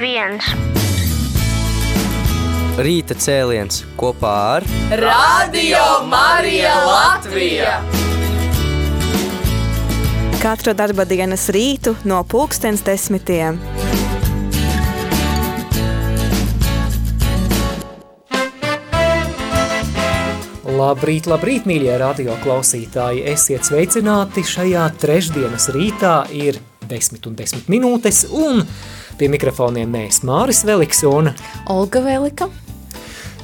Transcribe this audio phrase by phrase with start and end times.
[0.00, 0.44] viens.
[2.76, 4.66] Rīta cēliens kopā ar
[5.00, 7.78] Radio Marija Latvija!
[10.42, 13.56] Katru darba dienas rītu no pulkstens desmitiem.
[20.76, 23.24] Labrīt, labrīt, mīļie radio klausītāji!
[23.32, 28.60] Esiet sveicināti šajā trešdienas rītā ir 10 un 10 minūtes un
[29.18, 31.30] pie mikrofoniem mēs Māris Veliks un
[31.72, 32.50] Olga Velika.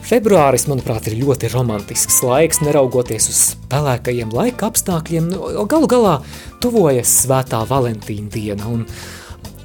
[0.03, 3.41] Februāris, manuprāt, ir ļoti romantisks laiks, neraugoties uz
[3.73, 5.31] pelēkajiem laika apstākļiem.
[5.71, 6.17] Galu galā
[6.61, 8.85] tuvojas svētā Valentīna diena un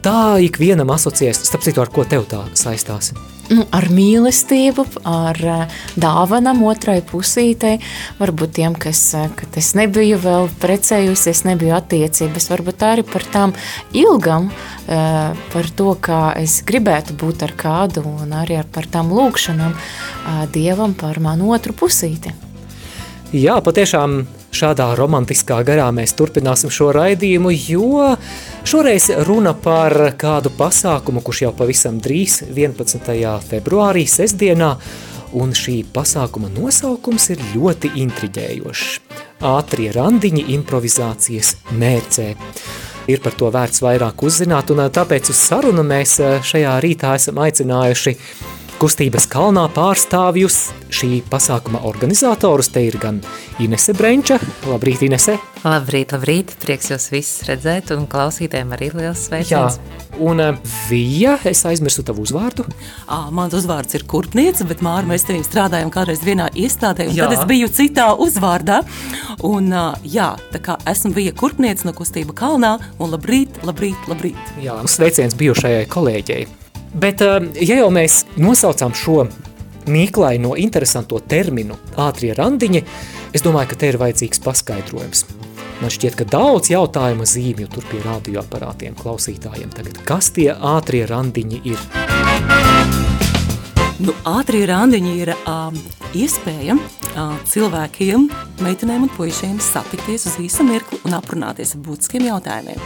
[0.04, 3.14] tā ikvienam asociēs, starp citu, ar ko tev tā saistās?
[3.48, 7.78] Nu, ar mīlestību, ar uh, dāvanam otrai pusītei.
[8.20, 13.56] Varbūt tiem, kas, uh, kad es nebiju vēl precējusies, nebiju attiecības, varbūt arī par tām
[13.96, 19.14] ilgam, uh, par to, kā es gribētu būt ar kādu un arī ar par tām
[19.16, 19.76] lūkšanām
[20.52, 22.34] Dievam par manu otru pusīti.
[23.32, 24.26] Jā, patiešām
[24.58, 28.14] šādā romantiskā garā mēs turpināsim šo raidījumu, jo
[28.68, 33.14] šoreiz runa par kādu pasākumu, kurš jau pavisam drīz 11.
[33.50, 34.74] februārī sestdienā,
[35.38, 38.90] un šī pasākuma nosaukums ir ļoti intriģējošs.
[39.46, 42.30] Ātrie randiņi improvizācijas mērcē.
[43.08, 46.18] Ir par to vērts vairāk uzzināt, un tāpēc uz sarunu mēs
[46.50, 48.18] šajā rītā esam aicinājuši
[48.78, 50.56] Kustības kalnā pārstāvjus
[50.94, 52.68] šī pasākuma organizatorus.
[52.70, 53.16] Te ir gan
[53.64, 54.38] Inese Brenča.
[54.70, 55.34] Labrīt, Inese!
[55.64, 56.54] Labrīt, labrīt!
[56.62, 59.80] Prieks jūs visus redzēt un klausītēm arī liels sveiciens.
[59.80, 60.44] Jā, un
[60.92, 62.68] Vija, es aizmirsu tavu uzvārdu.
[63.10, 67.26] À, mans uzvārds ir Kurpniece, bet Māra, mēs tevim strādājam kādreiz vienā iestādē, un jā.
[67.26, 68.84] tad es biju citā uzvārdā.
[69.48, 69.74] Un
[70.06, 74.56] jā, tā kā esmu Vija Kurpniece no Kustība kalnā, un labrīt, labrīt, labrīt!
[74.62, 76.46] Jā, sveiciens bijušajai kolēģei.
[76.94, 79.28] Bet, eh, ja jau mēs nosaucām šo
[79.88, 82.84] mīklaino interesanto terminu ātrie randiņi,
[83.34, 85.26] es domāju, ka te ir vajadzīgs paskaidrojums.
[85.82, 90.02] Man šķiet, ka daudz jautājumu zīmju tur pie radioaparātiem klausītājiem tagad.
[90.10, 93.06] Kas tie ātrie randiņi ir?
[93.98, 95.78] Nu, ātrie randiņi ir um,
[96.14, 98.28] iespēja uh, cilvēkiem,
[98.62, 102.78] meitenēm un puišiem satikties uz īsu mirkli un aprunāties ar būtiskiem jautājumiem.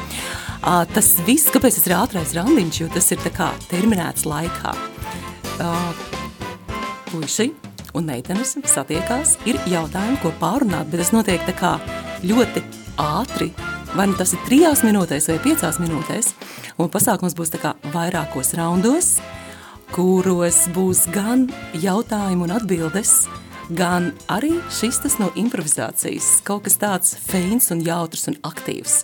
[0.62, 4.72] Uh, tas viss, kāpēc tas ir ātrais randiņš, jo tas ir tā kā terminēts laikā.
[5.60, 5.92] Uh,
[7.10, 7.50] puiši
[8.00, 11.74] un meitenes satiekās, ir jautājumi, ko pārunāt, bet tas notiek tā kā
[12.24, 12.64] ļoti
[13.04, 13.50] ātri,
[13.98, 16.32] vai nu tas ir trijās minūtēs vai piecās minūtēs,
[16.80, 19.18] un pasākums būs tā kā vairākos raundos,
[19.92, 23.12] kuros būs gan jautājumi un atbildes,
[23.76, 29.02] gan arī šis tas no improvizācijas, kaut kas tāds feins un jautrs un aktīvs.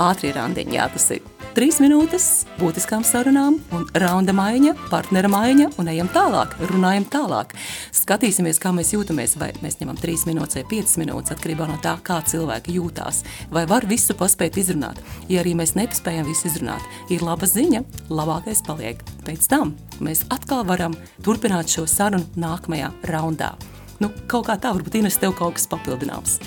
[0.00, 2.26] Ātrie randiņi, jā, tas ir trīs minūtes
[2.60, 7.54] būtiskām sarunām un raunda maiņa, partnera maiņa un ejam tālāk, runājam tālāk.
[7.96, 11.96] Skatīsimies, kā mēs jūtamies, vai mēs ņemam trīs minūtes vai piecas minūtes, atkarībā no tā,
[12.06, 15.02] kā cilvēki jūtās, vai var visu paspēt izrunāt.
[15.28, 20.64] Ja arī mēs nespējam visu izrunāt, ir laba ziņa, labākais paliek pēc tam mēs atkal
[20.66, 23.54] varam turpināt šo sarunu nākamajā raundā.
[24.00, 26.38] Nu, kaut kā tā, varbūt Ines, tev kaut kas papildināms.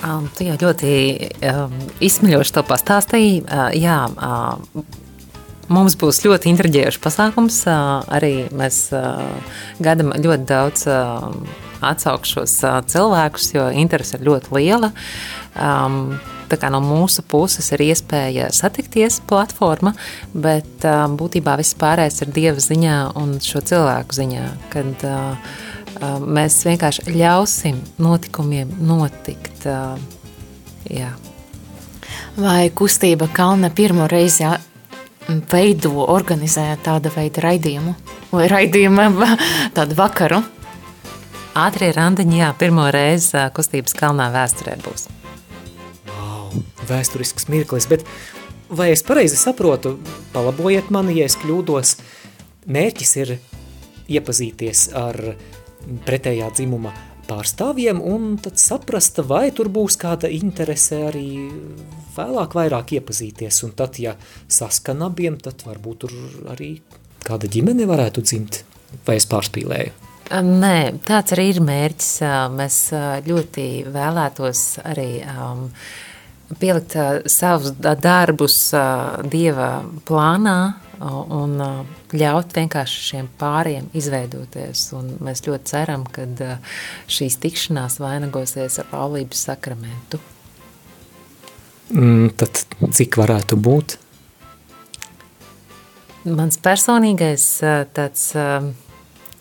[0.00, 0.92] Um, tu jau ļoti
[1.50, 3.42] um, izsmeļoši to pastāstīji.
[3.44, 4.84] Uh, jā, uh,
[5.68, 7.60] mums būs ļoti intriģējošs pasākums.
[7.68, 9.28] Uh, arī mēs uh,
[9.82, 11.28] gadam ļoti daudz uh,
[11.84, 14.92] atsaukšos uh, cilvēkus, jo interese ir ļoti liela.
[15.54, 16.18] Um,
[16.50, 19.92] Tā kā no mūsu puses ir iespēja satikties platforma,
[20.34, 25.52] bet uh, būtībā viss pārējais ir Dieva ziņā un šo cilvēku ziņā, kad uh,
[26.24, 29.66] mēs vienkārši ļausim notikumiem notikt.
[29.66, 29.98] Uh,
[30.90, 31.12] jā.
[32.40, 34.46] Vai kustība Kalna pirmo reizi
[35.50, 37.94] veido, organizē tāda veida raidījumu
[38.32, 39.30] vai raidījumu
[39.76, 40.42] tādu vakaru?
[41.60, 45.08] Ātrie randiņi, jā, pirmo reizi kustības kalnā vēsturē būs
[46.90, 48.04] vēsturisks mirklis, bet
[48.70, 49.96] vai es pareizi saprotu,
[50.34, 51.96] palabojiet mani, ja es kļūdos,
[52.70, 53.36] mērķis ir
[54.10, 55.20] iepazīties ar
[56.06, 56.92] pretējā dzimuma
[57.30, 61.28] pārstāvjiem un tad saprast, vai tur būs kāda interese arī
[62.16, 64.16] vēlāk vairāk iepazīties, un tad, ja
[64.50, 66.16] saskan abiem, tad varbūt tur
[66.50, 66.74] arī
[67.26, 68.62] kāda ģimene varētu dzimt,
[69.06, 70.08] vai es pārspīlēju?
[70.30, 72.10] Nē, tāds arī ir mērķis.
[72.54, 72.76] Mēs
[73.26, 75.64] ļoti vēlētos arī um,
[76.60, 76.94] pielikt
[77.26, 78.60] savus darbus
[79.32, 79.72] Dieva
[80.06, 80.58] plānā
[81.00, 81.56] un
[82.12, 84.90] ļaut vienkārši šiem pāriem izveidoties.
[84.96, 86.26] Un mēs ļoti ceram, ka
[87.10, 90.20] šīs tikšanās vainagosies ar laulības sakramentu.
[91.90, 92.62] Mm, tad
[92.94, 93.96] cik varētu būt?
[96.28, 97.46] Mans personīgais
[97.96, 98.28] tāds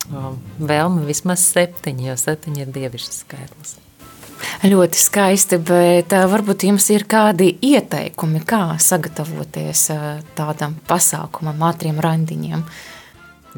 [0.08, 3.78] vēlme vismaz septiņi, jo septiņi ir dievišķis skaitlis.
[4.64, 9.90] Ļoti skaisti, bet varbūt jums ir kādi ieteikumi, kā sagatavoties
[10.38, 12.64] tādam pasākumam, ātriem randiņiem?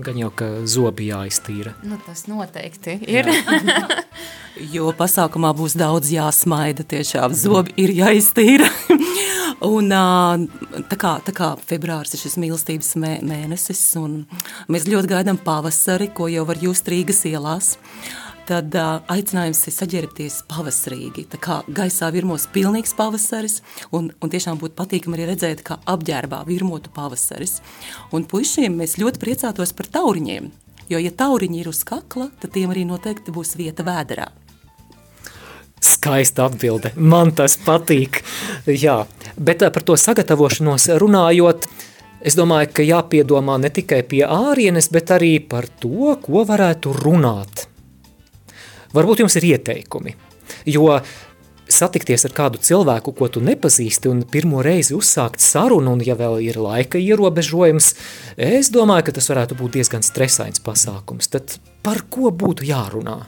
[0.02, 1.74] Gan jau, ka zobi jāiztīra.
[1.84, 3.28] Nu, tas noteikti ir.
[4.76, 8.70] jo pasākumā būs daudz jāsmaida, tiešām zobi ir jāiztīra.
[9.62, 14.24] Un, tā, kā, tā kā februāris ir šis mīlestības mē, mēnesis, un
[14.74, 17.76] mēs ļoti gaidām pavasari, ko jau var just Rīgas ielās
[18.52, 21.28] tad uh, aicinājums ir saģērbties pavasarīgi.
[21.32, 23.62] Tā kā gaisā virmos pilnīgs pavasaris,
[23.96, 27.60] un, un tiešām būtu patīkami arī redzēt, kā apģērbā virmotu pavasaris.
[28.12, 30.52] Un puišiem mēs ļoti priecātos par tauriņiem,
[30.92, 34.28] jo, ja tauriņi ir uz kakla, tad tiem arī noteikti būs vieta vēderā.
[35.82, 36.92] Skaista atbilde.
[36.96, 38.20] Man tas patīk.
[38.68, 39.00] Jā,
[39.40, 41.66] bet par to sagatavošanos runājot,
[42.22, 47.71] es domāju, ka jāpiedomā ne tikai pie ārienes, bet arī par to, ko varētu runāt.
[48.96, 50.16] Varbūt jums ir ieteikumi,
[50.68, 50.88] jo
[51.72, 56.42] satikties ar kādu cilvēku, ko tu nepazīsti, un pirmo reizi uzsākt sarunu, un ja vēl
[56.44, 57.94] ir laika ierobežojums,
[58.36, 61.32] es domāju, ka tas varētu būt diezgan stresains pasākums.
[61.32, 61.56] Tad
[61.86, 63.22] par ko būtu jārunā?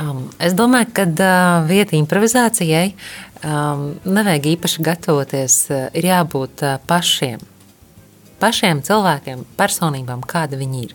[0.00, 6.76] Um, es domāju, ka uh, vieta improvizācijai um, nevajag īpaši gatavoties, uh, ir jābūt uh,
[6.86, 7.42] pašiem
[8.40, 10.94] pašiem cilvēkiem, personībām, kāda viņi ir.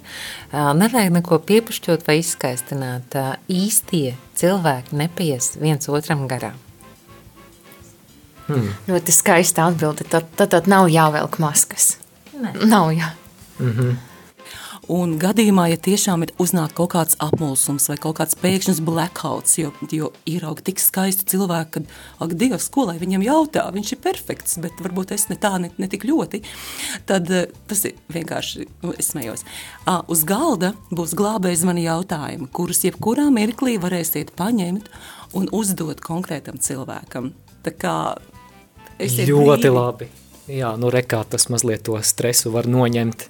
[0.54, 3.18] Nevajag neko piepušķot vai izskaistināt.
[3.52, 6.58] Īstie cilvēki nepies viens otram garām.
[8.46, 8.74] Hmm.
[8.86, 10.06] Ļoti skaista atbilde.
[10.10, 11.96] Tad, tad, tad nav jāvelk maskas.
[12.36, 12.52] Ne.
[12.66, 13.14] Nav jā.
[13.60, 13.96] Mm -hmm.
[14.92, 19.72] Un gadījumā, ja tiešām ir uznāk kaut kāds apmulsums vai kaut kāds pēkšņs blackouts, jo,
[19.90, 24.60] jo ierauga tik skaistu cilvēku, kad, ak, Dievs, ko lai viņam jautā, viņš ir perfekts,
[24.62, 26.44] bet varbūt es ne tā, ne, ne tik ļoti,
[27.10, 29.46] tad eh, tas ir vienkārši, nu, es smējos.
[29.90, 34.92] À, uz galda būs glābēji mani jautājumi, kurus jebkurā mirklī varēsiet paņemt
[35.36, 37.34] un uzdot konkrētam cilvēkam.
[37.66, 37.96] Tā kā
[39.00, 39.74] Ļoti brīvi.
[39.74, 40.12] labi.
[40.46, 43.24] Jā, nu rekā tas mazliet to stresu var noņemt.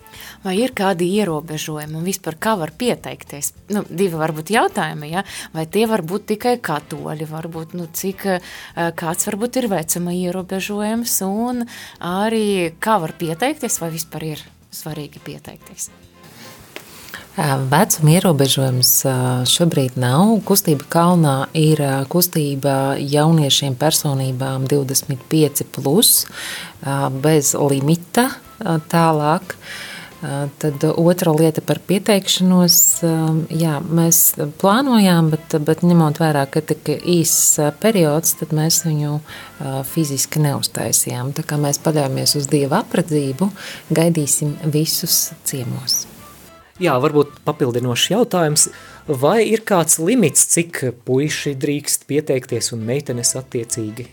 [0.44, 3.54] Vai ir kādi ierobežojumi un vispār kā var pieteikties?
[3.72, 5.24] Nu, divi varbūt jautājumi, ja?
[5.56, 8.50] vai tie var būt tikai katoļi, varbūt, nu, cik eh,
[9.00, 11.64] kāds varbūt ir vecuma ierobežojums un
[12.04, 15.94] arī kā var pieteikties vai vispār ir svarīgi pieteikties?
[17.36, 18.92] Vecuma ierobežojums
[19.52, 20.30] šobrīd nav.
[20.48, 26.14] Kustība kalnā ir kustība jauniešiem personībām 25 plus,
[27.26, 28.30] bez limita
[28.88, 29.58] tālāk.
[30.64, 32.80] Tad otra lieta par pieteikšanos.
[33.52, 34.22] Jā, mēs
[34.64, 39.20] plānojām, bet, bet ņemot vērā, ka tik īss periods, tad mēs viņu
[39.92, 41.36] fiziski neuztaisījām.
[41.36, 43.52] Tā kā mēs paļāvāmies uz Dieva apredzību,
[43.92, 46.06] gaidīsim visus ciemos.
[46.76, 48.66] Jā, varbūt papildinošs jautājums,
[49.08, 54.10] vai ir kāds limits, cik puiši drīkst pieteikties un meitenes attiecīgi?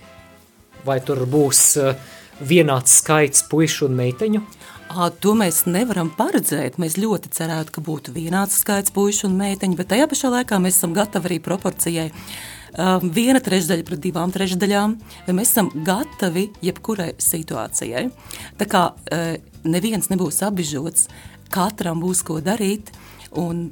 [0.86, 1.98] Vai tur būs eh,
[2.38, 4.44] vienāds skaits puišu un meiteņu?
[4.92, 6.78] À, to mēs nevaram paredzēt.
[6.78, 10.78] Mēs ļoti cerētu, ka būtu vienāds skaits puišu un meiteņu, bet tajā pašā laikā mēs
[10.78, 12.12] esam gatavi arī proporcijai.
[13.02, 14.94] Viena trešdaļa pret divām trešdaļām,
[15.34, 18.06] mēs esam gatavi jebkurai situācijai.
[18.60, 18.84] Tā kā
[19.64, 21.08] neviens nebūs apbižots,
[21.52, 22.92] katram būs ko darīt.
[23.38, 23.68] Un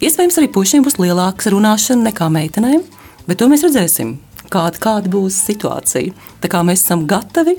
[0.00, 2.84] iespējams, arī puišiem būs lielāka runāšana nekā meitenēm,
[3.28, 4.16] bet to mēs redzēsim,
[4.52, 6.16] kāda, kāda būs situācija.
[6.42, 7.58] Tā kā mēs esam gatavi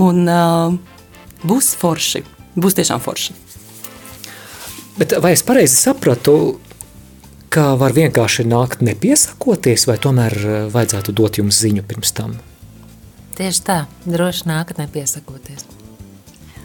[0.00, 0.74] un uh,
[1.46, 2.24] būs forši.
[2.54, 3.34] Būs tiešām forši.
[4.94, 6.60] Bet vai es pareizi sapratu,
[7.54, 10.36] ka var vienkārši nākt nepiesakoties, vai tomēr
[10.74, 12.36] vajadzētu dot jums ziņu pirms tam?
[13.34, 15.66] Tieši tā, droši nākt nepiesakoties.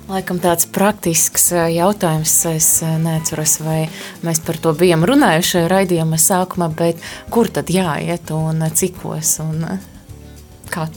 [0.10, 3.84] Laikam tāds praktisks jautājums, es neatceros, vai
[4.26, 9.68] mēs par to bijām runājuši raidījuma sākumā, bet kur tad jāiet un cikos un
[10.74, 10.88] kā?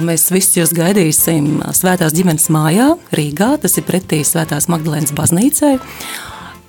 [0.00, 5.74] Mēs visus jūs gaidīsim Svētās ģimenes mājā Rīgā, tas ir pretī Svētās Magdalēnas baznīcai.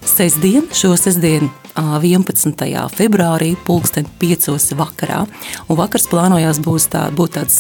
[0.03, 1.47] Sesdien, šo sestdienu
[1.77, 2.55] 11.
[2.98, 4.74] februārī, pulksten 5.
[4.77, 5.25] vakarā.
[5.69, 7.60] Un vakars plānojās būs tā, būt tāds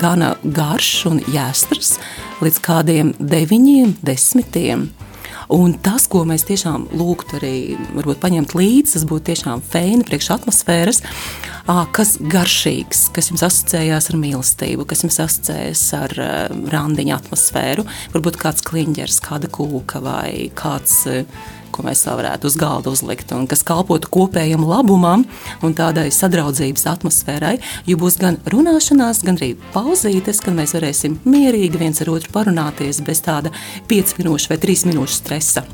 [0.00, 1.98] gana garš un jāstrs
[2.40, 4.88] līdz kādiem deviņiem, desmitiem.
[5.52, 7.52] Un tas, ko mēs tiešām lūgtu arī
[7.96, 11.00] varbūt, paņemt līdzi, tas būtu tiešām fēni priekš atmosfēras,
[11.96, 16.14] kas garšīgs, kas jums asociējās ar mīlestību, kas jums asociējas ar
[16.74, 17.86] randiņa atmosfēru.
[18.12, 21.06] Varbūt kāds kliņģers, kāda kūka vai kāds
[21.72, 25.24] ko mēs tā varētu uz galda uzlikt, un kas kalpotu kopējam labumam
[25.64, 27.56] un tādai sadraudzības atmosfērai,
[27.88, 33.02] jo būs gan runāšanās, gan arī pauzītes, kad mēs varēsim mierīgi viens ar otru parunāties
[33.06, 33.52] bez tāda
[33.90, 35.64] 5 minūšu vai 3 minūšu stresa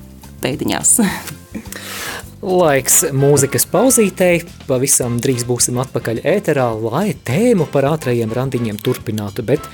[0.45, 0.99] pēdiņās.
[2.45, 9.65] Laiks mūzikas pauzītei, pavisam drīz būsim atpakaļ ēterā, lai tēmu par ātrajiem randiņiem turpinātu, bet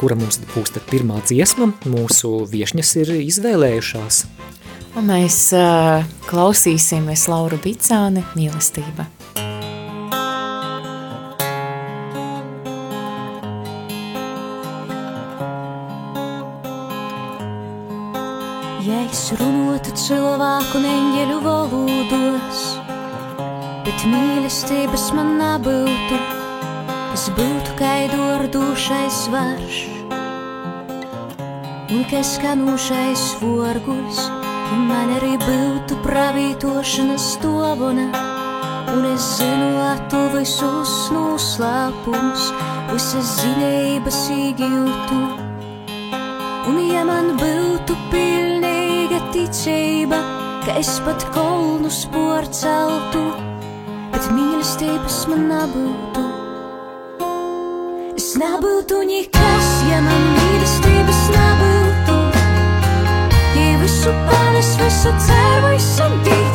[0.00, 4.22] kura mums būs tad pirmā dziesma, mūsu viešņas ir izvēlējušās.
[4.98, 9.04] Un mēs uh, klausīsimies Lauru Bicāni mīlestība.
[18.82, 22.64] Ja es runātu cilvēku un eņģeļu valodos,
[23.86, 26.18] bet mīlestības man nebūtu,
[27.12, 29.78] kas būtu kaidordušais varš
[31.94, 38.08] un kas skanūšais vorguļs, ja man arī būtu pravītošanas dovana,
[38.92, 42.50] un es zinātu visus noslēpumus,
[42.92, 45.20] visas zinības īgjūtu.
[46.68, 50.20] Un ja man būtu pilnīga ticība,
[50.66, 53.24] ka es pat kolnus porceltu,
[54.12, 56.26] bet mīlestības man nebūtu.
[58.18, 62.18] Es nebūtu nekas, ja man mīlestības nebūtu.
[63.58, 64.37] Ja visu panes,
[64.76, 66.47] visu ceru, visam tic,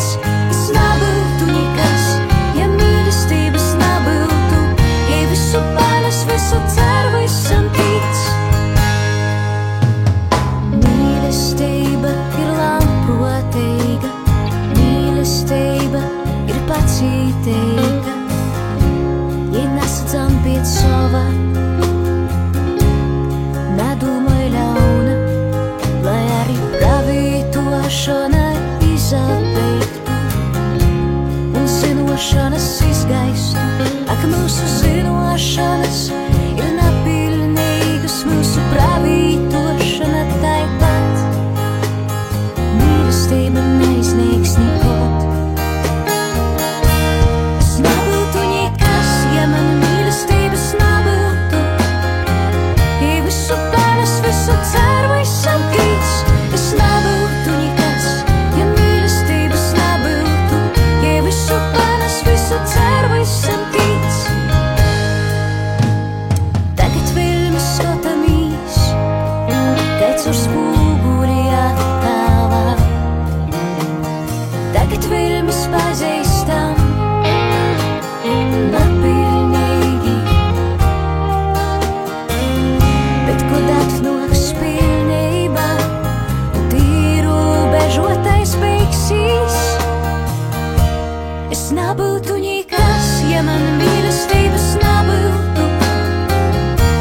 [91.53, 95.65] es nebūtu nekas, ja man mīlestības nebūtu.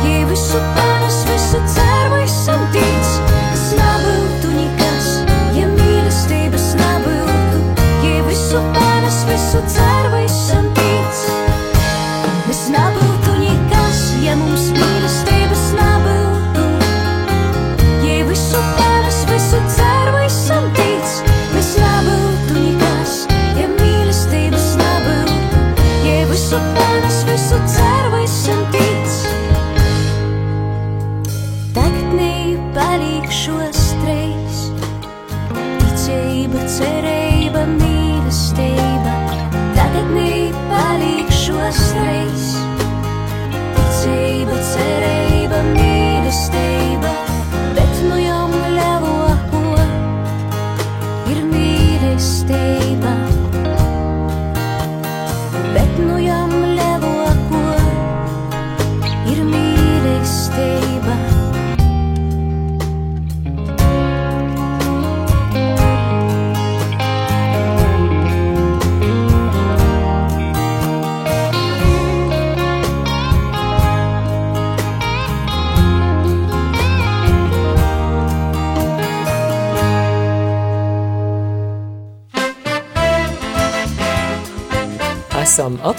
[0.05, 3.09] Ja visu panes, visu ceru, visam tic,
[3.55, 5.09] es nebūtu nekas,
[5.57, 7.65] ja mīlestības nebūtu.
[8.05, 10.02] Ja visu panes, visu ceru,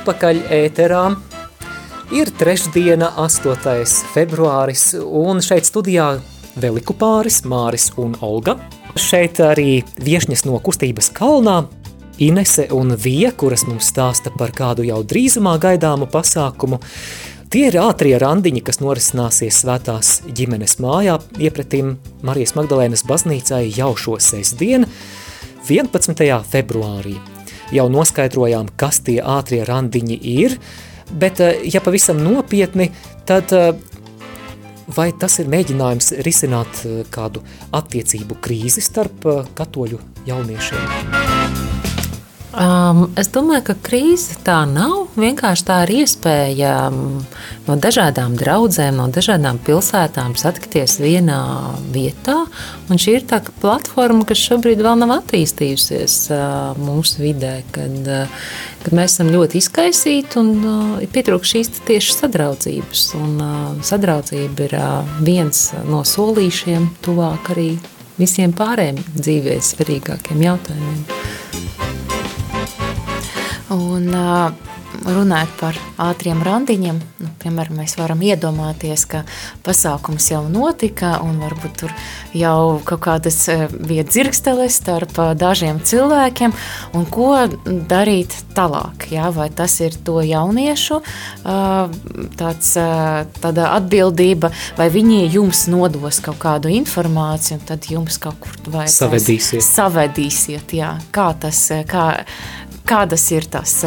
[0.03, 1.03] atpakaļ ēterā.
[2.11, 3.85] Ir trešdiena, 8.
[4.11, 6.17] februāris, un šeit studijā
[6.59, 8.57] Veliku pāris, Māris un Olga.
[8.99, 11.63] Šeit arī viešņas no kustības kalnā,
[12.19, 16.81] Inese un Vija, kuras mums stāsta par kādu jau drīzumā gaidāmu pasākumu.
[17.53, 21.95] Tie ir ātrie randiņi, kas norisināsies svētās ģimenes mājā, iepratīm
[22.27, 24.91] Marijas Magdalēnas baznīcai jau šo sestdienu.
[25.71, 26.27] 11.
[26.51, 27.32] februārī.
[27.71, 30.57] Jau noskaidrojām, kas tie ātrie randiņi ir,
[31.11, 32.89] bet, ja pavisam nopietni,
[33.29, 33.53] tad
[34.97, 37.43] vai tas ir mēģinājums risināt kādu
[37.75, 41.82] attiecību krīzi starp katoļu jauniešiem?
[42.53, 45.07] Um, es domāju, ka krīze tā nav.
[45.17, 47.23] Vienkārši tā ir iespēja um,
[47.65, 51.39] no dažādām draudzēm, no dažādām pilsētām satikties vienā
[51.95, 52.43] vietā.
[52.93, 58.51] Un šī ir tā platforma, kas šobrīd vēl nav attīstījusies uh, mūsu vidē, kad, uh,
[58.83, 63.07] kad mēs esam ļoti izkaisīti un uh, pietrūkst šīs tieši sadraudzības.
[63.17, 67.71] Un, uh, sadraudzība ir uh, viens no solīšiem tuvāk arī
[68.21, 71.82] visiem pārējiem dzīvē svarīgākiem jautājumiem.
[73.73, 74.09] Un,
[75.01, 79.23] runājot par ātriem randiņiem, nu, piemēram, mēs varam iedomāties, ka
[79.65, 81.93] pasākums jau notika un varbūt tur
[82.37, 83.39] jau kaut kādas
[83.73, 86.53] bija dzirksteles starp dažiem cilvēkiem.
[86.97, 87.31] Un ko
[87.89, 91.01] darīt tālāk, jā, vai tas ir to jauniešu
[92.39, 92.73] tāds,
[93.43, 99.65] atbildība, vai viņi jums nodos kaut kādu informāciju un tad jums kaut kur vajadzēs savedīsiet.
[99.67, 102.07] Savedīsiet, jā, kā tas, kā,
[102.87, 103.79] kādas ir tas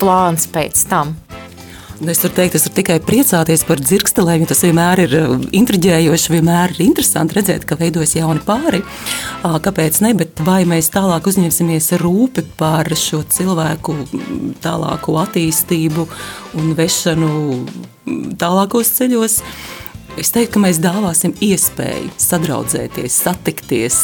[0.00, 1.16] plāns pēc tam?
[2.00, 5.14] Nu, es varu teikt, es varu tikai priecāties par dzirkstelēm, tas vienmēr ir
[5.58, 8.80] intriģējoši, vienmēr ir interesanti redzēt, ka veidojas jauni pāri.
[9.44, 13.98] Kāpēc ne, bet vai mēs tālāk uzņemsimies rūpi par šo cilvēku
[14.64, 16.06] tālāko attīstību
[16.56, 17.30] un vešanu
[18.40, 19.36] tālākos ceļos,
[20.18, 23.98] es teiktu, ka mēs dāvāsim iespēju sadraudzēties, satikties,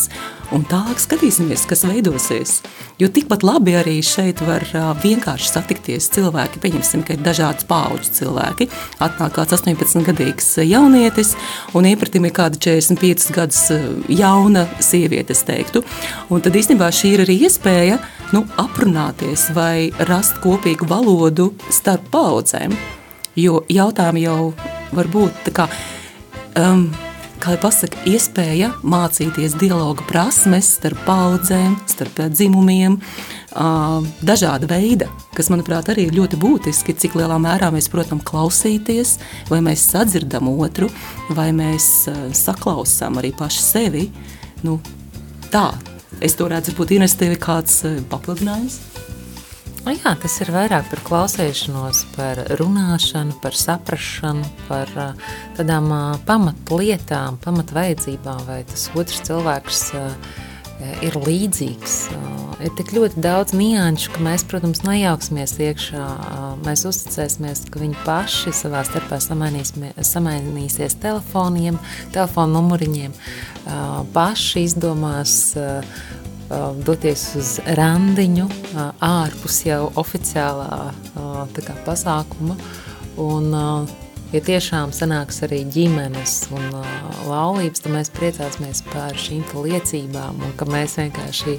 [0.55, 2.61] un tālāk skatīsimies, kas veidosies.
[3.01, 4.65] Jo tikpat labi arī šeit var
[5.03, 8.69] vienkārši satikties cilvēki, pieņemsim, ka ir dažādas paudžu cilvēki.
[9.05, 11.35] Atnāk kāds 18-gadīgs jaunietis
[11.77, 13.65] un iepratim ir kāda 45 gadus
[14.09, 15.83] jauna sieviete, es teiktu.
[16.31, 17.99] Un tad īstenībā šī ir arī iespēja
[18.37, 22.77] nu, aprunāties vai rast kopīgu valodu starp paudzēm.
[23.37, 24.41] Jo jautājumi jau
[24.97, 25.67] var būt tā kā,
[26.61, 26.89] um,
[27.43, 32.97] kā jau pasaka, iespēja mācīties dialogu prasmes starp paudzēm, starp dzimumiem,
[34.27, 39.17] dažāda veida, kas, manuprāt, arī ir ļoti būtiski, cik lielā mērā mēs, protams, klausīties,
[39.53, 40.91] vai mēs sadzirdam otru,
[41.37, 44.07] vai mēs saklausām arī paši sevi.
[44.65, 44.79] Nu,
[45.53, 45.71] tā,
[46.25, 48.81] es to redzu, varbūt Ines tevi kāds papildinājums?
[49.87, 54.91] Nu jā, tas ir vairāk par klausīšanos, par runāšanu, par saprāšanu, par
[55.55, 55.93] tādām
[56.27, 59.85] pamatlietām, pamatvajadzībām, vai tas otrs cilvēks
[61.07, 61.95] ir līdzīgs.
[62.67, 66.11] Ir tik ļoti daudz nianšu, ka mēs, protams, nejauksimies iekšā.
[66.67, 71.79] Mēs uzticēsimies, ka viņi paši savā starpā samainīsies telefoniem,
[72.11, 73.15] telefonu numuriņiem,
[74.19, 75.55] paši izdomās
[76.87, 78.49] doties uz randiņu
[79.03, 80.93] ārpus jau oficiālā
[81.57, 82.57] kā, pasākuma.
[83.21, 83.51] Un,
[84.35, 86.69] ja tiešām sanāks arī ģimenes un
[87.27, 91.59] laulības, tad mēs priecāsimies par šīm liecībām un ka mēs vienkārši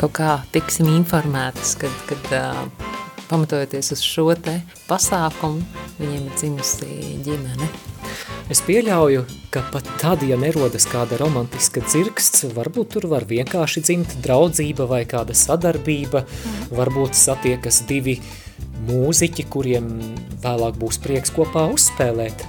[0.00, 4.58] kaut kā tiksim informētas, kad, kad pamatojoties uz šo te
[4.88, 5.64] pasākumu,
[5.98, 6.88] viņiem ir dzimusi
[7.26, 7.68] ģimene.
[8.52, 14.18] Es pieļauju, ka pat tad, ja nerodas kāda romantiska dzirksts, varbūt tur var vienkārši dzimt
[14.24, 16.66] draudzība vai kāda sadarbība, mm.
[16.76, 18.18] varbūt satiekas divi
[18.84, 19.88] mūziķi, kuriem
[20.44, 22.44] vēlāk būs prieks kopā uzspēlēt.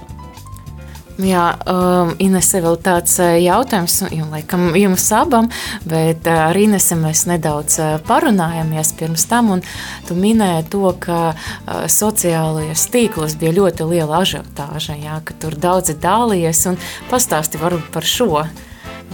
[1.16, 5.46] Jā, um, Inese, vēl tāds uh, jautājums, un laikam jums abam,
[5.88, 9.62] bet uh, ar Inese mēs nedaudz uh, parunājāmies pirms tam, un
[10.04, 15.96] tu minēji to, ka uh, sociālajos tīklos bija ļoti liela ažiotāža, jā, ka tur daudzi
[16.02, 16.76] dālies, un
[17.08, 18.42] pastāsti varbūt par šo,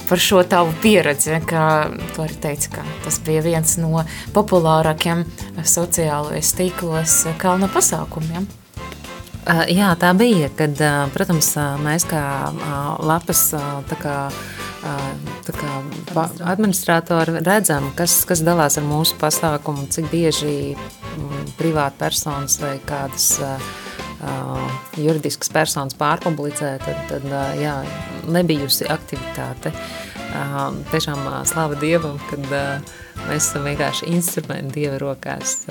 [0.08, 1.68] par šo tavu pieredzi, ka
[2.16, 4.02] tu arī teici, ka tas bija viens no
[4.34, 5.22] populārākiem
[5.62, 8.50] sociālajos tīklos kalna pasākumiem.
[9.42, 10.78] Jā, tā bija, kad,
[11.10, 11.48] protams,
[11.82, 12.22] mēs kā
[13.02, 13.48] lapas
[13.90, 14.16] tā kā,
[15.42, 20.54] tā kā administratori redzam, kas, kas dalās ar mūsu pasākumu, cik bieži
[21.58, 23.32] privāti personas vai kādas
[25.02, 27.26] juridiskas personas pārpublicē, tad, tad
[27.58, 27.80] jā,
[28.30, 29.74] nebijusi aktivitāte.
[30.32, 32.46] Tiešām slava Dievam, kad
[33.26, 35.66] mēs esam vienkārši instrumenti Dieva rokās.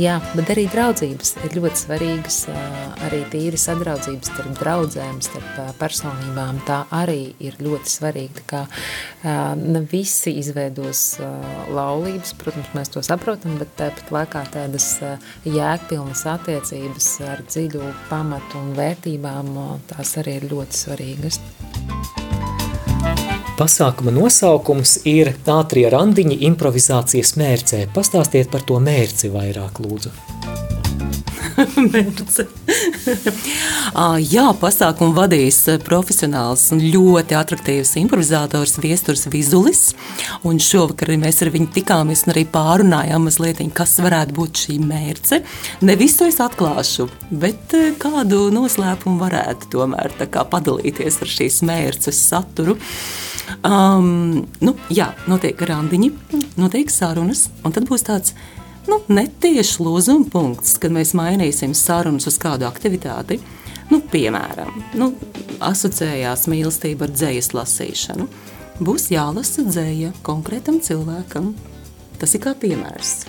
[0.00, 2.38] Jā, bet arī draudzības ir ļoti svarīgas,
[3.06, 8.44] arī tīri sadraudzības starp draudzēm, starp personībām, tā arī ir ļoti svarīga.
[8.50, 8.64] Kā
[9.60, 11.04] ne visi izveidos
[11.70, 14.90] laulības, protams, mēs to saprotam, bet tāpat laikā tādas
[15.46, 19.54] jēgpilnas attiecības ar dziļu pamatu un vērtībām,
[19.94, 21.42] tās arī ir ļoti svarīgas.
[23.58, 27.84] Pasākuma nosaukums ir ātrie randiņi improvizācijas mērcē.
[27.94, 30.63] Pastāstiet par to mērci vairāk, lūdzu.
[31.92, 32.46] mērce.
[34.34, 39.82] Jā, pasākumu vadīs profesionāls un ļoti attraktīvs improvizators Viesturs Vizulis.
[40.46, 45.42] Un šovakar mēs ar viņu tikāmies un arī pārunājām mazliet, kas varētu būt šī mērce.
[45.86, 52.78] Ne visu es atklāšu, bet kādu noslēpumu varētu tomēr padalīties ar šīs mērces saturu.
[53.64, 56.10] Um, nu, jā, notiek randiņi,
[56.60, 58.32] notiek sarunas, un tad būs tāds
[58.90, 63.40] nu, netieši lūzuma punkts, kad mēs mainīsim sarunas uz kādu aktivitāti.
[63.90, 65.12] Nu, piemēram, nu,
[65.64, 68.28] asociējās mīlestība ar dzīslu lasīšanu.
[68.84, 71.52] Būs jālasa dzēja konkrētam cilvēkam.
[72.18, 73.24] Tas ir kā piemērs.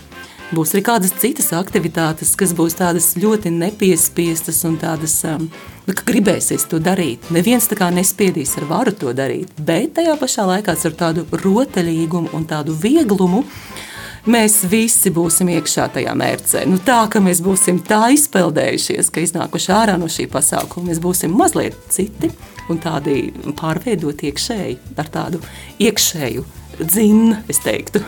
[0.55, 5.47] Būs arī kādas citas aktivitātes, kas būs tādas ļoti nepiespiestas un tādas, um,
[5.87, 7.25] nu, ka gribēsies to darīt.
[7.33, 12.31] Neviens tā kā nespiedīs ar varu to darīt, bet tajā pašā laikā ar tādu rotaļīgumu
[12.37, 13.94] un tādu vieglumu, uh,
[14.29, 16.65] mēs visi būsim iekšā tajā mērcē.
[16.69, 21.35] Nu, tā ka mēs būsim tā izpeldējušies, ka iznākuši ārā no šī pasākuma, mēs būsim
[21.37, 22.31] mazliet citi
[22.69, 25.41] un tādi pārveidoti iekšēji ar tādu
[25.83, 26.45] iekšēju
[26.81, 28.01] dzinu, es teiktu.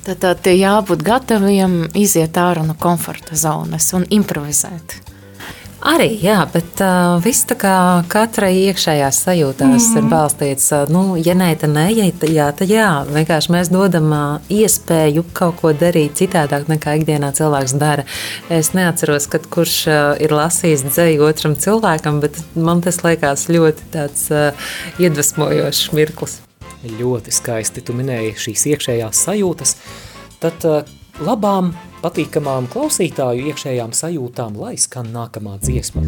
[0.00, 5.09] Tad, tad jābūt gataviem iziet ārā no komforta zonas un improvizēt.
[5.80, 7.74] Arī, jā, bet uh, viss tā kā
[8.12, 9.94] katrai iekšējās sajūtās mm.
[9.96, 10.66] ir balstīts.
[10.76, 12.88] Uh, nu, ja nē, tad nē, ja jā, tad jā.
[13.08, 18.04] Vienkārši mēs dodam uh, iespēju kaut ko darīt citādāk nekā ikdienā cilvēks dara.
[18.52, 23.88] Es neatceros, kad kurš uh, ir lasījis dzēju otram cilvēkam, bet man tas liekas ļoti
[23.96, 26.42] tāds uh, iedvesmojošs mirklis.
[26.84, 29.78] Ļoti skaisti tu minēji šīs iekšējās sajūtas.
[30.44, 30.84] Tad uh,
[31.24, 36.02] labām patīkamām klausītāju iekšējām sajūtām, lai skan nākamā dziesma.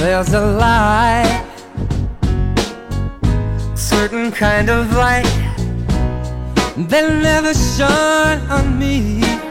[0.00, 1.44] There's a light,
[3.74, 5.24] certain kind of light
[6.76, 9.43] that never shone on me.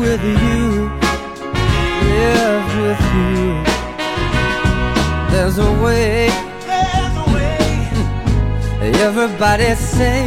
[0.00, 0.88] With you,
[2.08, 3.40] live with you.
[5.30, 6.30] There's a way,
[6.64, 7.58] there's a way.
[9.08, 10.24] Everybody say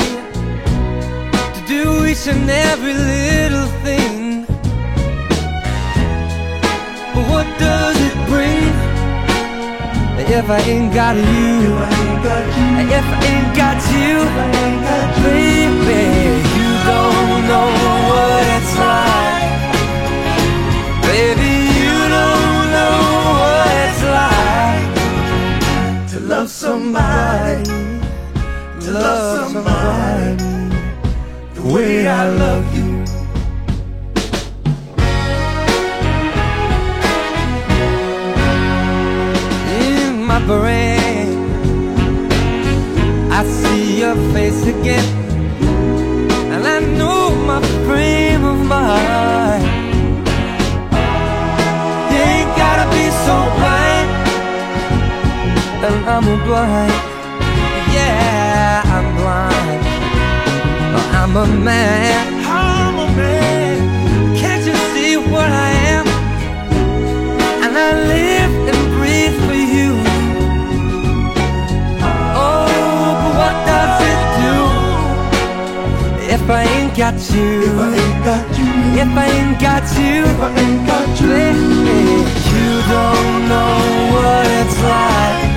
[1.56, 4.46] to do each and every little thing.
[7.14, 8.74] But what does it bring
[10.38, 11.58] if I ain't got you?
[13.00, 14.16] If I ain't got you,
[15.26, 16.04] baby,
[16.58, 17.68] you don't know
[18.10, 19.23] what it's like.
[21.14, 22.98] Baby, you don't know
[23.42, 24.90] what it's like
[26.12, 27.64] to love somebody,
[28.82, 30.44] to love somebody
[31.54, 32.90] the way I love you.
[39.86, 41.28] In my brain,
[43.32, 45.08] I see your face again,
[46.54, 49.53] and I know my frame of mind.
[55.94, 56.94] And I'm a blind.
[57.94, 59.84] Yeah, I'm blind.
[61.20, 62.24] I'm a man.
[62.46, 64.36] I'm a man.
[64.40, 66.08] Can't you see what I am?
[67.64, 69.92] And I live and breathe for you.
[72.44, 72.66] Oh,
[73.22, 74.56] but what does it do
[76.36, 77.52] if I ain't got you.
[77.70, 78.70] If I ain't got you.
[79.04, 80.16] If I ain't got you.
[80.32, 81.38] If I ain't got you.
[82.54, 83.74] You don't know
[84.14, 85.53] what it's like.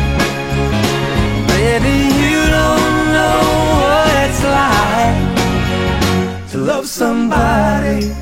[1.78, 3.40] Baby, you don't know
[3.82, 8.14] what it's like to love somebody.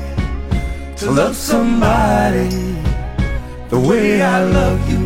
[0.97, 2.49] To love somebody
[3.69, 5.04] the way I love you.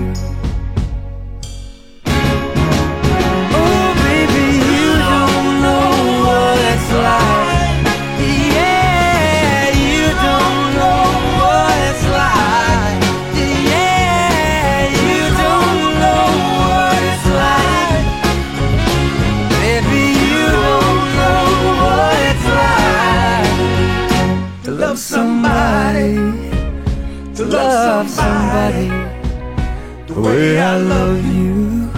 [30.40, 31.92] Way I love you.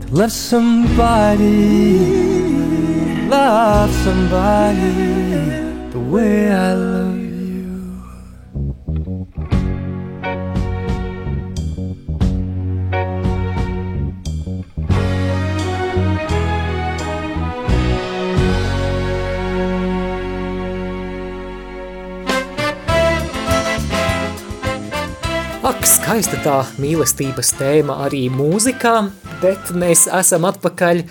[0.00, 1.98] To love somebody,
[3.28, 4.92] love somebody
[5.92, 6.99] the way I love
[25.86, 28.94] skaista tā mīlestības tēma arī mūzikā,
[29.40, 31.02] bet mēs esam atpakaļ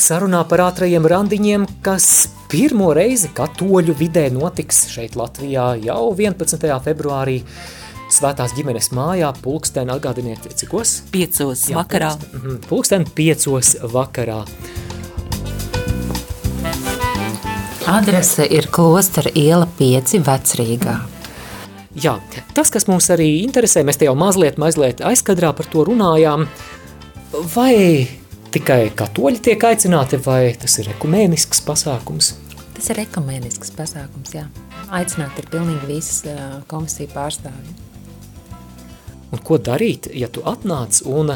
[0.00, 6.70] sarunā par ātrajiem randiņiem, kas pirmo reizi katoļu vidē notiks šeit Latvijā jau 11.
[6.84, 7.42] februārī
[8.08, 11.02] Svētās ģimenes mājā, pulksteni atgādiniet, cikos?
[11.12, 12.14] Piecos Jā, vakarā.
[12.16, 14.38] Pulksten, mhm, pulksteni piecos vakarā.
[17.88, 20.96] Adrese ir Klostera iela 5 Vecrīgā.
[21.98, 22.14] Jā,
[22.54, 26.44] tas, kas mums arī interesē, mēs te jau mazliet, mazliet aizkadrā par to runājām,
[27.54, 28.06] vai
[28.54, 32.36] tikai katoļi tiek aicināti, vai tas ir ekumēnisks pasākums?
[32.76, 34.44] Tas ir ekumēnisks pasākums, jā.
[34.94, 36.22] Aicināt ir pilnīgi visas
[36.70, 37.74] komisiju pārstāvji.
[39.34, 41.34] Un ko darīt, ja tu atnāc un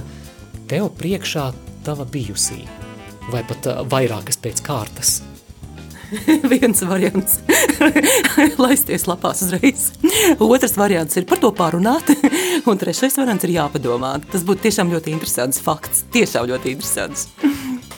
[0.71, 1.51] tev priekšā
[1.85, 2.63] tava bijusī,
[3.35, 5.19] vai pat vairākas pēc kārtas?
[6.53, 7.39] Viens variants-
[8.65, 9.91] laisties lapās uzreiz.
[10.39, 12.13] Otrs variants ir par to pārunāt,
[12.69, 14.17] un trešais variants ir jāpadomā.
[14.33, 16.05] Tas būtu tiešām ļoti interesants fakts.
[16.15, 17.29] Tiešām ļoti interesants.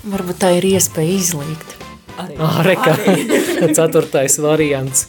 [0.05, 1.81] Varbūt tā ir iespēja izlīgt.
[2.21, 2.37] Arī.
[2.39, 2.95] Ah, reka,
[3.75, 5.09] ceturtais variants.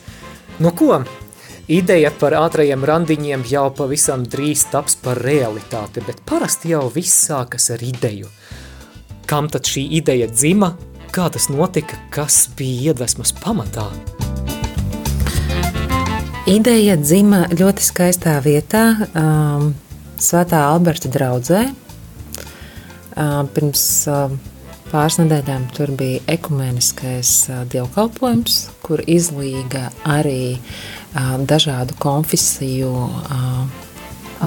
[0.58, 1.04] Nu ko,
[1.70, 7.70] ideja par ātrajiem randiņiem jau pavisam drīz taps par realitāti, bet parasti jau viss sākas
[7.76, 8.32] ar ideju.
[9.30, 10.72] Kam tad šī ideja dzima,
[11.16, 13.88] kā tas notika, kas bija iedvesmas pamatā?
[16.46, 18.84] Ideja dzima ļoti skaistā vietā,
[19.16, 19.72] um,
[20.22, 21.62] Svētā Alberta draudzē.
[23.16, 24.36] Um, pirms um,
[24.92, 33.62] pāris nedēļām tur bija ekumeniskais uh, dievkalpojums, kur izlīga arī uh, dažādu konfesiju uh,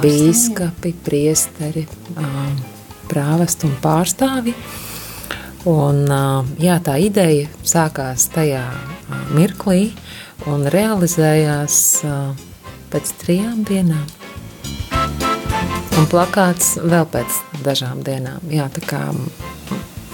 [0.05, 2.45] bīskapi, priesteri, uh,
[3.09, 4.55] prāvesti un pārstāvi.
[5.67, 6.05] Un,
[6.63, 8.63] jā, tā ideja sākās tajā
[9.35, 9.91] mirklī
[10.47, 11.81] un realizējās
[12.93, 14.07] pēc trijām dienām.
[15.99, 18.45] Un plakāts vēl pēc dažām dienām.
[18.55, 19.03] Jā, tā kā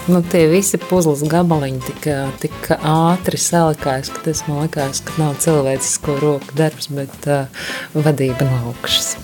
[0.09, 2.09] nu, tie visi puzles gabaliņi tik,
[2.40, 8.48] tik ātri salikās, ka tas man likās, ka nav cilvēcisko roku darbs, bet uh, vadība
[8.48, 9.14] no augšas.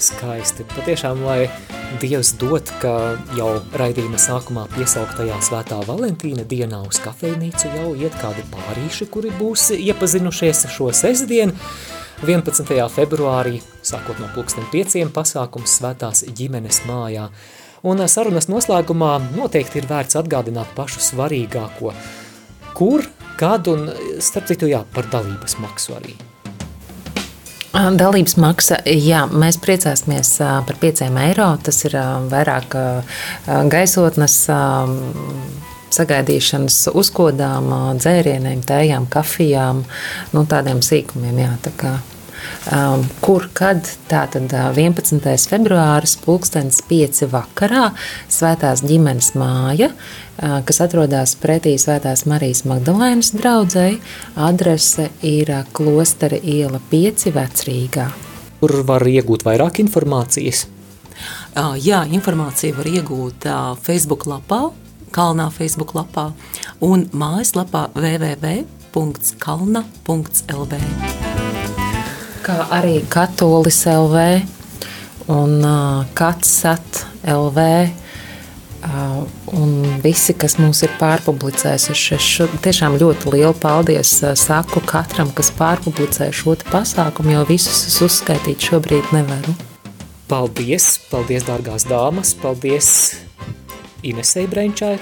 [0.00, 0.64] Skaisti.
[0.72, 1.50] Patiešām, lai
[2.00, 8.44] Dievs dot, ka jau raidījuma sākumā piesauktajā svētā Valentīna dienā uz kafejnīcu jau iet kādi
[8.52, 11.56] pārīši, kuri būs iepazinušies šo sestdienu.
[12.24, 12.72] 11.
[12.92, 17.28] februārī, sākot no pulksten pieciem, pasākums svētās ģimenes mājā.
[17.80, 21.94] Un sarunas noslēgumā noteikti ir vērts atgādināt pašu svarīgāko.
[22.76, 23.08] Kur,
[23.40, 23.88] kad un,
[24.20, 26.29] starp citu, jā, par dalības maksu arī.
[27.70, 30.32] Dalības maksa, jā, mēs priecāsimies
[30.66, 31.52] par 5 eiro.
[31.62, 31.94] Tas ir
[32.32, 32.74] vairāk
[33.70, 34.36] gaisotnes,
[35.94, 39.84] sagaidīšanas uzkodām, dzērieniem, tējām, kafijām,
[40.34, 41.44] nu, tādiem sīkumiem.
[41.44, 41.94] Jā, tā
[42.72, 45.20] um, kur, kad, tātad 11.
[45.50, 47.90] februāris, pulkstenis 5 vakarā,
[48.30, 54.00] Svētās ģimenes māja, uh, kas atrodas pretī Svētās Marijas Magdalēnas draudzēji,
[54.48, 58.10] adrese ir Klostera iela 5 Vecrīgā.
[58.60, 60.66] Kur var iegūt vairāk informācijas?
[61.56, 64.70] Uh, jā, informāciju var iegūt uh, Facebook lapā,
[65.10, 66.30] Kalnā Facebook lapā
[66.86, 68.70] un mājaslapā www.kalna.lv.
[72.50, 74.22] Kā arī Katolis LV
[75.30, 77.66] un uh, Katsat LV.
[78.80, 79.20] Uh,
[79.54, 85.30] un visi, kas mums ir pārpublicējuši, es šo, tiešām ļoti lielu paldies uh, saku katram,
[85.36, 89.54] kas pārpublicē šo pasākumu, jo visus es uzskaitīt šobrīd nevaru.
[90.26, 92.90] Paldies, paldies, dārgās dāmas, paldies
[94.02, 94.96] Inesei Brenčai,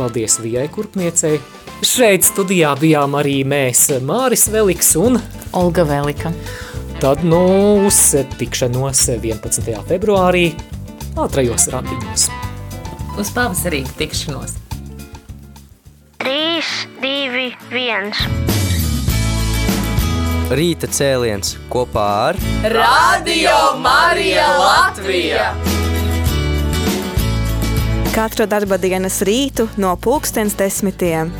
[0.00, 1.38] paldies Vijai Kurpniecei.
[1.86, 5.22] Šeit studijā bijām arī mēs, Māris Veliks un
[5.54, 6.34] Olga Velika.
[7.02, 7.46] Tad nu
[7.86, 7.96] uz
[8.38, 9.72] tikšanos 11.
[9.88, 10.52] februārī
[11.18, 12.28] ātrajos randiņos.
[13.18, 14.52] Uz pavasarīgu tikšanos!
[16.22, 16.62] 3,
[17.02, 18.14] 2, 1.
[20.54, 22.38] Rīta cēliens kopā ar
[22.70, 25.50] Radio Marija Latvija!
[28.14, 31.34] Katru darba dienas rītu no pulkstens desmitiem.